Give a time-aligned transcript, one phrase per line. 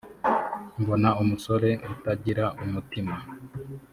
[0.81, 3.15] mbona umusore utagira umutima